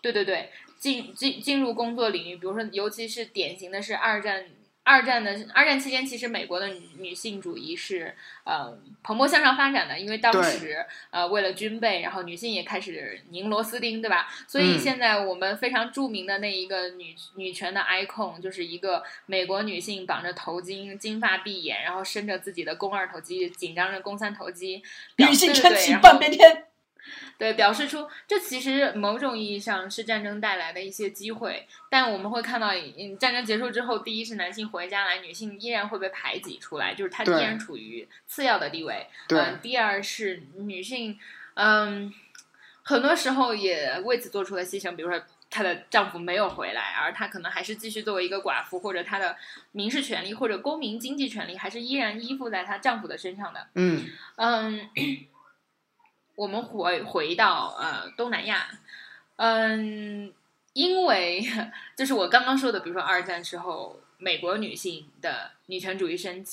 [0.00, 4.46] 对对对，进进进入工作领域，比如说，尤其是典型的是二战。
[4.84, 8.14] 二战的二战期间，其实美国的女女性主义是
[8.44, 14.28] 呃蓬勃向上发展的，因为当时呃为了军备，然后女性也开始拧螺丝钉，对吧？
[14.48, 24.82] 所以嗯现在我们非常著名的那一个女女权的 icon，就是一个美国女性绑着头巾，金发碧眼，然后伸着自己的肱二头肌，紧张着肱三头肌，
[25.14, 26.71] 表女性撑起半边天。
[27.38, 39.06] 对，表示出这其实某种意义上是战争带来的一些机会，但我们会看到，嗯，战争结束之后，第一是男性回家来，女性依然会被排挤出来，就是她依然处于次要的地位。
[39.28, 41.18] 对嗯，第二是女性，
[41.54, 42.12] 嗯，
[42.82, 45.20] 很多时候也为此做出了牺牲，比如说。
[45.54, 49.36] 她的丈夫没有回来，而她可能还是继续作为一个寡妇，或者她的
[49.72, 53.66] 民事权利或者公民经济权利，还是依然依附在她丈夫的身上的。
[53.74, 54.02] 嗯
[54.36, 54.88] 嗯，
[56.34, 58.66] 我们回回到呃东南亚，
[59.36, 60.32] 嗯，
[60.72, 61.44] 因为
[61.96, 66.44] 就是我刚刚说的，比如说二战时候，美国女性的女权主义升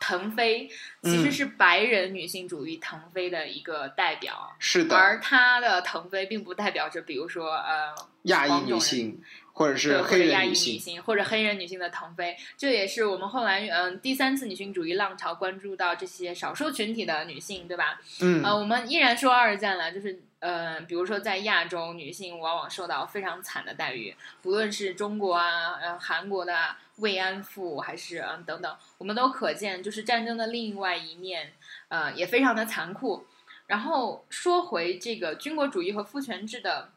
[0.00, 0.68] 腾飞，
[1.02, 1.32] 其实嗯。
[1.32, 9.22] 是白人女性主义腾飞的一个代表，是的，而她的腾飞并不代表着，比如说呃亚裔女性
[9.60, 18.00] 或者是黑或者亚裔女性，或者黑人女性的腾飞，这也是我们后来嗯、第三次女性主义浪潮关注到这些少数群体的女性，对吧？
[18.22, 31.52] 嗯呃，我们依然说二战了，就是呃，比如说在亚洲，女性往往受到非常惨的待遇，不论是中国啊、呃韩国的啊慰安妇，还是嗯、等等，我们都可见，就是战争的另外一面，
[31.88, 33.26] 呃，也非常的残酷。
[33.66, 36.92] 然后说回这个军国主义和父权制的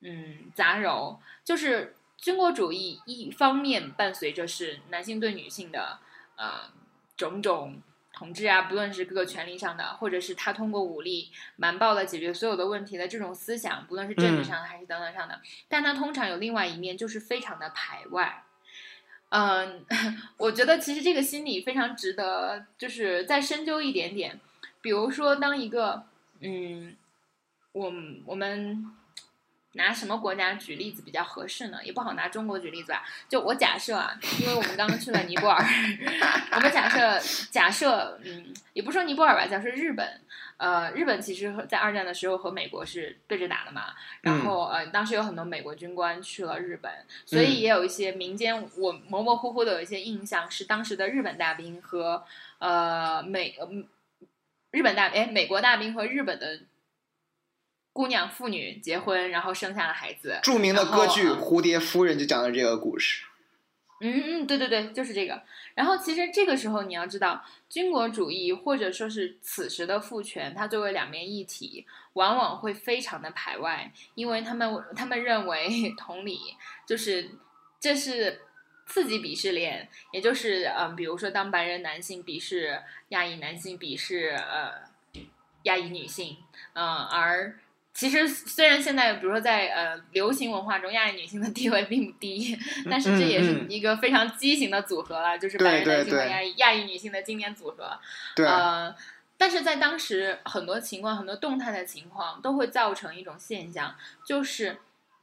[0.00, 5.98] 嗯杂糅，就是军国主义一方面伴随着是男性对女性的
[6.36, 6.70] 呃
[7.16, 7.80] 种种
[8.12, 18.42] 统治啊，不论是各个权利上的，或者是他通过武力瞒报的解决所有的问题的这种思想，不论是政治上的还是等等上的，但他通常有另外一面，就是非常的排外。
[19.28, 19.84] 嗯，
[20.38, 24.40] 我觉得其实这个心理非常值得，就是再深究一点点。
[24.80, 26.04] 比如说，当一个
[26.40, 26.96] 嗯，
[27.72, 27.92] 我
[28.24, 28.86] 我们
[29.76, 31.78] 拿什么国家举例子比较合适呢？
[31.84, 33.04] 也不好拿中国举例子吧。
[33.28, 35.64] 就我假设啊，因为我们刚刚去了尼泊尔，
[36.52, 37.18] 我们假设
[37.50, 40.20] 假设嗯，也不说尼泊尔吧，假设日本。
[40.58, 46.90] 呃，日本其实和在二战的时候和美国是对着打的嘛，然后呃，当时有很多美国军官去了日本，
[47.26, 52.24] 所以也有一些民间我模模糊糊的有一些印象是当时的日本大兵和
[52.56, 53.68] 呃美呃
[54.70, 56.58] 日本大哎美国大兵和日本的
[57.96, 60.38] 姑娘妇女结婚，然后生下了孩子。
[60.42, 63.24] 著名的歌剧呃《蝴蝶夫人》就讲了这个故事。
[64.02, 65.42] 嗯嗯，对对对，就是这个。
[65.74, 76.38] 然后其实这个时候你要知道，军国主义或者说是此时的父权，它作为两面一体，往往会非常的排外，因为他们他们认为同理
[76.86, 77.30] 就是
[77.80, 78.42] 这是
[78.84, 82.78] 次级鄙视链，也就是嗯，比如说当白人男性鄙视
[83.08, 84.72] 亚裔男性鄙视呃
[85.62, 86.36] 亚裔女性，
[86.74, 87.58] 嗯、而
[87.96, 92.56] 其实虽然现在比如说在呃流行文化中，亚裔女性的地位并不低，
[92.90, 97.98] 但是这也是嗯一个非常畸形的组合了，就是对白人男性和亚裔亚裔女性的经典组合。
[98.34, 98.94] 对，呃，
[99.38, 104.76] 但是在当时很多情况、很多动态的情况都会造成一种现象，就是。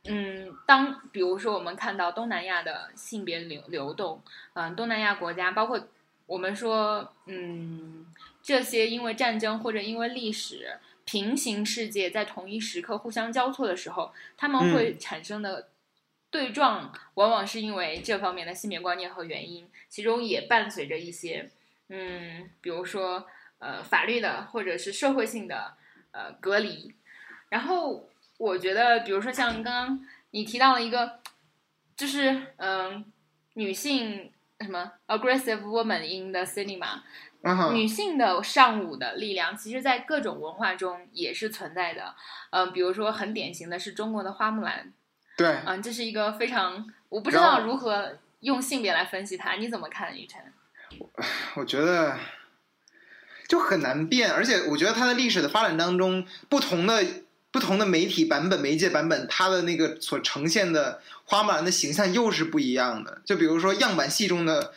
[0.06, 4.22] 嗯，当比如说我们看到东南亚的性别流流动，
[4.54, 5.80] 嗯、东南亚国家包括
[6.26, 8.06] 我们说，嗯，
[8.42, 15.70] 这些因为战争或者因为历史平行世界在同一时刻互相交错的时候，他们会产生的
[16.30, 21.50] 对撞，往往是因为这方面的性别观念和原因，其中也伴随着一些，
[21.90, 23.28] 嗯，比如说
[23.60, 25.76] 呃法律的或者是社会性的
[26.12, 26.94] 呃隔离。
[27.50, 31.20] 然后我觉得，比如说像刚刚你提到了一个，
[31.96, 33.06] 就是嗯、
[33.54, 37.02] 女性什么 aggressive woman in the cinema，
[37.74, 42.16] 女性的尚武的力量，其实在各种文化中也是存在的。
[42.52, 44.94] 嗯、比如说很典型的是中国的花木兰，
[45.36, 50.42] 对，嗯、这是一个非常我不知道如何用性别来分析它，你怎么看，雨辰？
[51.56, 52.18] 我觉得
[53.48, 57.04] 就很难变，而且我觉得它的历史的发展当中，不同的
[57.52, 63.22] 不同的媒体版本、媒介版本，它的那个所呈现的花木兰的形象又是不一样的。
[63.26, 64.74] 就比如说样板戏中的，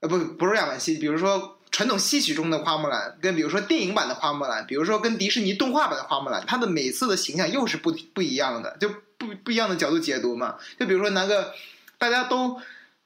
[0.00, 10.58] 呃，不不是样板戏，比如说传统戏曲中的花木兰，跟比如说电影版的花木兰，比如说跟迪士尼动画版的花木兰，她的每次的形象又是不不一样的，就不不一样的角度解读嘛。
[10.78, 11.54] 就比如说拿个
[11.98, 12.60] 大家都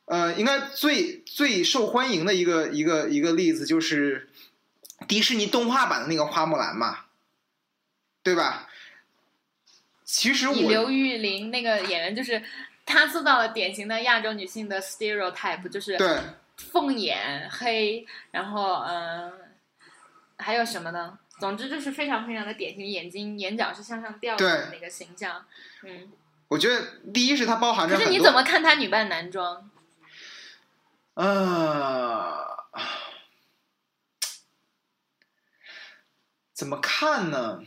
[0.07, 4.29] 呃，应该最最受欢迎的一个一个一个例子就是
[5.09, 7.01] 迪士尼动画版的那个花木兰嘛，
[8.23, 8.69] 对吧？
[10.05, 12.43] 其实我刘玉玲那个演员，就是
[12.85, 16.19] 她塑造了典型的亚洲女性的 stereotype，就是对
[16.57, 19.33] 凤眼黑，然后嗯、
[20.39, 21.19] 还有什么呢？
[21.39, 25.45] 总之就是非常非常的典型，眼睛眼角是向上掉的那个形象。
[25.83, 26.13] 嗯，
[26.49, 29.71] 我觉得第一是它包含着可是，你怎么看她女扮男装？
[31.15, 32.65] 呃，
[36.53, 37.65] 怎么看呢？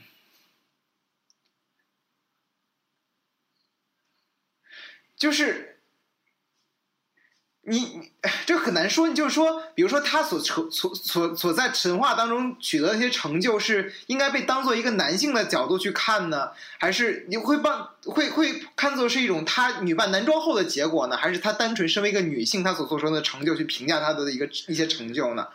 [5.15, 5.76] 就是
[7.69, 8.11] 你你
[8.45, 25.45] 这很难说，你就是说，比如说他所成所所所在神话当中取得的一些成就，是应该被当做一个男性的角度去看呢，还是你会把会会看作是一种他女扮男装后的结果呢，还是他单纯身为一个女性，她所做出的成就去评价她的一个一些成就呢？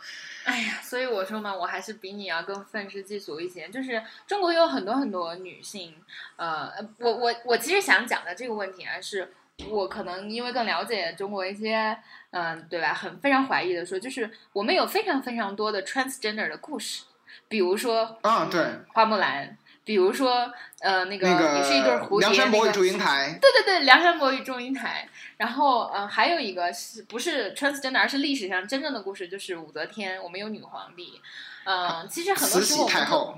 [0.43, 3.69] 哎呀，所以我说嘛，我还是比你要更愤世嫉俗一些。
[3.69, 5.95] 就是中国有很多很多女性，
[6.35, 9.33] 呃，我我我其实想讲的这个问题啊，是
[9.69, 11.97] 我可能因为更了解中国一些，
[12.31, 12.93] 嗯、对吧？
[12.93, 17.03] 很非常怀疑的说，就是我们有非常非常多的 transgender 的故事，
[17.47, 25.07] 比如说啊，对，花木兰，比如说呃那个那个也是一对蝴蝶，梁山伯与祝英台，对对对，梁山伯与祝英台。
[25.37, 31.19] 然后，呃，还有一个是不是 transgender，而是历史上真正的故事，就是武则天，我们有女皇帝。
[31.65, 33.37] 嗯、其实很多慈禧太后，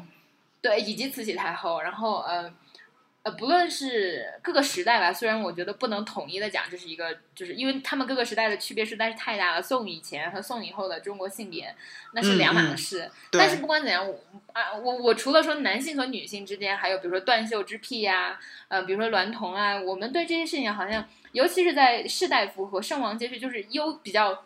[0.62, 1.82] 对，以及慈禧太后。
[1.82, 2.52] 然后，呃，
[3.26, 9.62] 呃，不论是各个时代吧，虽然我觉得不能统一的讲，这是一个，就是因为他们各个时代的区别实在是太大了。
[9.64, 11.76] 宋以前和宋以后的中国性别
[12.14, 13.10] 那是两码嗯嗯事。
[13.32, 14.20] 但是不管怎样，我
[14.54, 24.46] 啊，我我除了说男性和女性之间，还有比如说断袖之癖呀、呃，比如说娈童啊，我们对这些事情好像，尤其是在士大夫和圣王阶级，就是优比较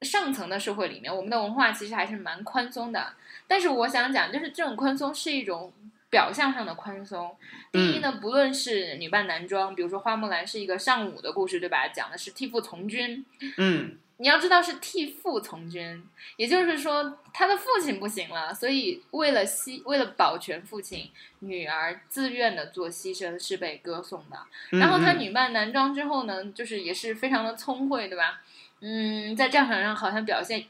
[0.00, 3.12] 上层的社会里面，我们的文化其实还是蛮宽松的。
[3.46, 5.70] 但是我想讲，就是这种宽松是一种
[6.10, 7.34] 表象上的宽松。
[7.72, 11.88] 第一呢，不论是女扮男装，比如说花木兰是一个尚武的故事，对吧？
[11.88, 13.24] 讲的是替父从军，
[13.56, 16.04] 嗯， 你要知道是替父从军，
[16.36, 24.78] 也就是说他的父亲不行了，所以为了牺为了保全父亲，女儿自愿的做牺牲是被歌颂的。
[24.78, 28.42] 然后她嗯嗯女扮男装之后呢，就是也是非常的聪慧，对吧？
[28.80, 30.64] 嗯，在战场上好像表现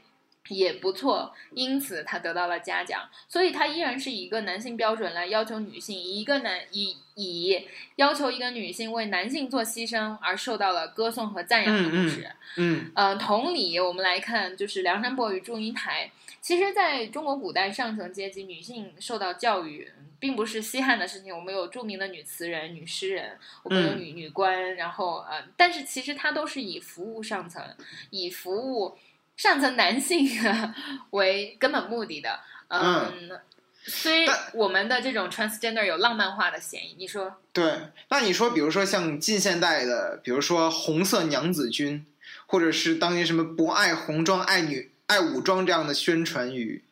[0.48, 3.08] 也不错，因此他得到了嘉奖。
[3.28, 12.28] 所以他依然是以一个男性标准来要求女性，以一个男以以要求一个女性为男性做牺牲而受到了歌颂和赞扬的故事。
[12.56, 16.10] 嗯呃，同理，我们来看，就是梁山伯与祝英台。
[16.40, 21.36] 其实，在中国古代上层阶级，女性受到教育并不是稀罕的事情。
[21.36, 27.62] 我们有著名的女词人、女诗人，我们有嗯女、女官，然后呃，但是其实它都是以服务上层、
[28.08, 28.96] 以服务
[29.40, 30.28] 上层男性
[31.12, 32.40] 为根本目的的。
[32.68, 33.40] 嗯，
[33.86, 37.40] 虽但我们的这种 transgender 有浪漫化的嫌疑，你说？
[37.50, 37.88] 对。
[38.10, 42.04] 那你说，比如说像近现代的，比如说红色娘子军，
[42.44, 46.89] 或者是当年什么不爱红装爱女爱武装这样的宣传语，呃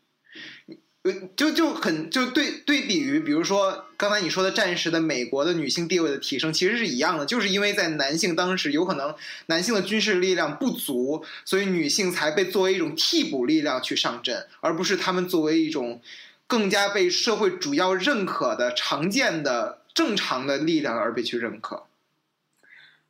[1.36, 9.14] 就就很就对对比于，比如说刚才你说的战时的美国的女性地位的提升，其实是一样的，就是因为在男性当时有可能
[9.46, 16.00] 男性的军事力量不足，所以女性才被作为一种替补力量去上阵，而不是他们作为一种
[16.46, 21.84] 更加被社会主要认可的常见的正常的力量而被去认可。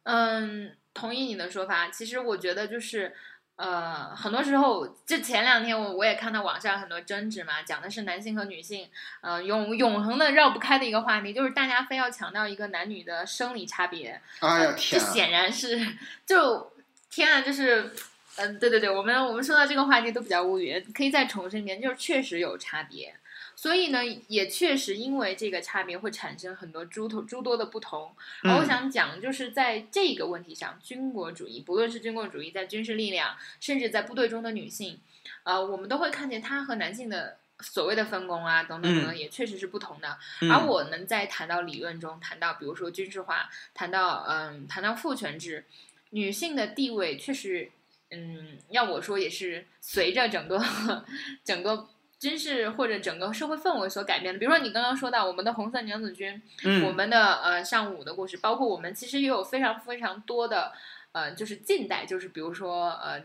[0.05, 1.89] 嗯，同意你的说法。
[1.91, 3.13] 其实我觉得就是，
[3.59, 8.89] 呃，很多时候，这前两天我我也看到网上很多争执嘛，讲的是男性和女性，
[9.21, 14.21] 呃，永永恒的绕不开的一个话题，就是大家非要强调一个男女的生理差别。
[14.41, 15.05] 哎呀呃天啊！
[15.05, 16.73] 这显然是就
[17.11, 17.93] 天啊，就是。
[18.39, 23.15] 嗯，对对对，我们我们说到这个话题都比较无语，可以再重申一遍，就是确实有差别，
[23.57, 28.15] 所以呢，也确实因为这个差别会产生很多诸多诸多的不同。
[28.45, 35.01] 而我嗯想讲，就是在这个问题上，军国主义，不论是军国主义在军事力量，甚至在部队中的女性，
[35.43, 40.17] 呃，我们都会看见她和男性的所谓的分工啊，等等等等，也确实是不同的。
[40.43, 45.65] 嗯而我们在谈到理论中，谈到比如说军事化，谈到嗯，谈到父权制，
[46.11, 47.73] 女性的地位确实，
[48.11, 50.59] 嗯，要我说也是随着整个
[51.45, 51.89] 整个
[52.19, 54.39] 军事或者整个社会氛围所改变的。
[54.39, 60.73] 比如说你刚刚说到我们的红色娘子军，嗯我们的呃上午的故事，包括我们其实也有非常非常多的
[61.13, 63.23] 呃，就是近代，就是比如说呃。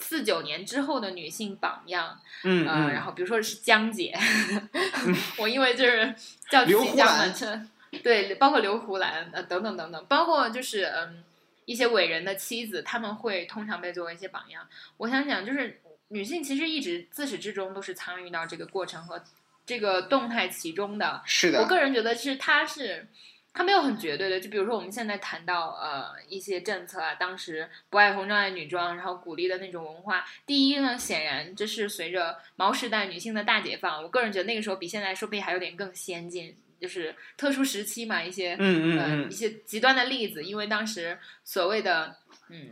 [0.00, 4.12] 四九年之后的女性榜样，嗯呃，然后比如说是江姐
[5.38, 6.12] 我因为就是
[6.50, 7.70] 叫刘起江胡兰嘛，
[8.02, 11.22] 对，包括刘胡兰呃等等等等，包括就是嗯
[11.64, 14.66] 一些伟人的妻子，他们会通常被作为一些榜样。
[14.96, 19.22] 我想讲，就是女性其实一直自始至终都是参与到这个过程和
[19.66, 21.22] 这个动态其中的。
[21.24, 23.08] 是的，我个人觉得是她是。
[23.56, 30.24] 它没有很绝对的，就比如说我们现在谈到呃一些政策啊，当时不爱红妆爱女装，然后鼓励的那种文化。
[30.44, 42.16] 第一呢，显然这是随着毛时代女性的大解放，我个人觉得那个时候比现在说不定还有点更先进，就是特殊时期嘛，一些呃嗯嗯嗯一些极端的例子，因为当时所谓的
[42.48, 42.70] 嗯。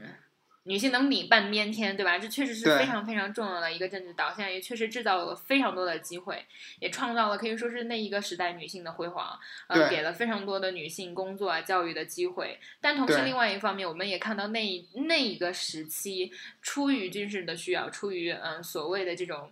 [0.65, 2.17] 女性能顶半边天，对吧？
[2.17, 6.41] 这确实是非常非常重要的一个政治导向，也确实制造了非常多的机会，
[6.79, 9.37] 也创造了可以说是那一个时代女性的辉煌。
[9.67, 12.57] 呃，给了非常多的女性工作啊、教育的机会。
[12.81, 16.31] 但同时，另外一方面，我们也看到那一那一个时期，
[16.61, 19.51] 出于军事的需要，出于嗯所谓的这种。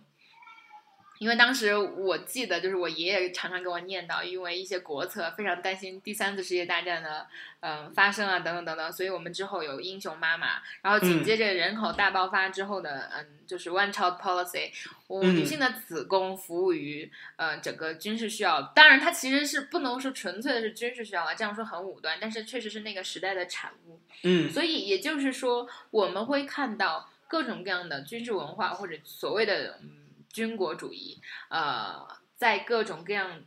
[1.21, 7.27] 因为当时我记得，就是我爷爷常常给我念叨，因为一些国策非常担心第三次世界大战的
[7.59, 11.23] 嗯发生啊，等等等等，所以我们之后有英雄妈妈，然后紧嗯。
[11.23, 14.71] 接着人口大爆发之后的嗯就是 one child policy，
[15.31, 23.99] 女性的子宫服务于呃整个军事需要，当然它其实是不能说纯粹的是军事需要啊，这样说很武断，但是确实是那个时代的产物。
[24.23, 24.49] 嗯。
[24.49, 30.00] 所以也就是说，我们会看到各种各样的军事文化或者所谓的嗯
[30.31, 31.19] 军国主义，
[31.49, 33.41] 呃，在各种各样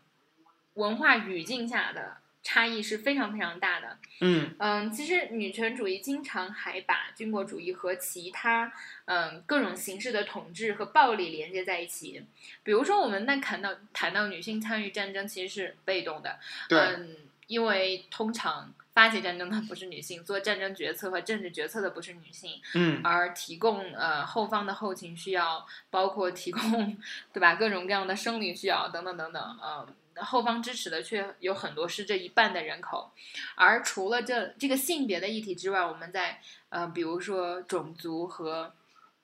[0.74, 3.99] 文化语境下的差异是非常非常大的。
[4.20, 8.72] 嗯嗯，其实女权主义经常还把军国主义和其他
[9.07, 12.24] 嗯各种形式的统治和暴力连接在一起。
[12.62, 17.16] 比如说，我们那谈到谈到女性参与战争，其实是被动的，对，嗯，
[17.47, 26.97] 因为通常发起战争的不是女性，做战争决策和政治决策的不是女性，嗯而提供呃后方的后勤需要，包括提供
[27.32, 33.11] 对吧各种各样的生理需要等等等等，呃，后方支持的却有很多是这一半的人口，
[33.57, 38.72] 而除了这这个性别的议题之外，我们在呃比如说种族和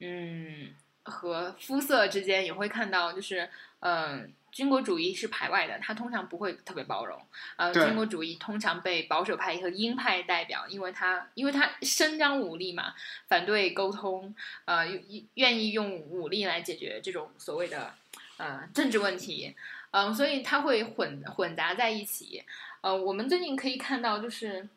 [0.00, 3.48] 嗯和肤色之间也会看到，就是
[3.80, 3.92] 嗯。
[4.22, 7.20] 呃军国主义是排外的，它通常不会特别包容。
[7.56, 12.94] 呃，军国主义通常被保守派和鹰派代表，因为它因为它伸张武力嘛，
[13.28, 14.34] 反对沟通，
[14.64, 17.94] 呃，愿愿意用武力来解决这种所谓的
[18.36, 19.54] 呃政治问题，
[19.92, 22.42] 嗯、所以它会混混杂在一起。
[22.80, 24.68] 呃，我们最近可以看到，就是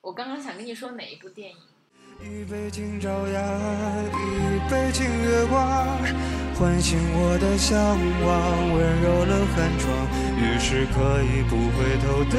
[0.00, 1.56] 我刚刚想跟你说哪一部电影，
[2.22, 3.42] 一杯敬朝阳，
[4.12, 5.88] 一杯敬月光，
[6.54, 9.88] 唤醒我的向往，温柔了寒窗，
[10.36, 12.36] 于是可以不回头的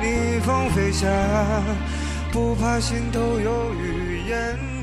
[0.00, 1.10] 逆风飞翔，
[2.30, 4.75] 不怕心头有雨，眼。